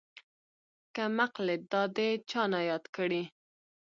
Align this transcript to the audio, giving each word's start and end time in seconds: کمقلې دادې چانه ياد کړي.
کمقلې 0.95 1.55
دادې 1.71 2.09
چانه 2.29 2.59
ياد 2.69 2.83
کړي. 2.95 3.23